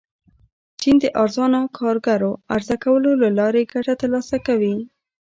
[0.81, 4.75] چین د ارزانه کارګرو عرضه کولو له لارې ګټه ترلاسه کوي.